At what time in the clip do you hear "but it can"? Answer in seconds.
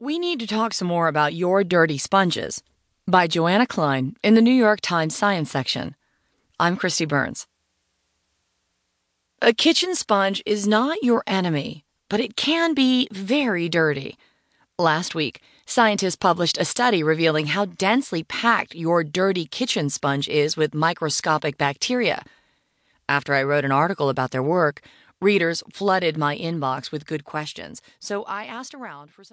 12.08-12.74